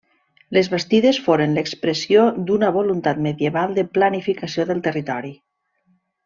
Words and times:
Les 0.57 0.69
bastides 0.75 1.19
foren 1.25 1.53
l'expressió 1.57 2.23
d'una 2.47 2.71
voluntat 2.79 3.21
medieval 3.29 3.77
de 3.79 3.85
planificació 3.99 4.67
del 4.73 4.83
territori. 4.89 5.33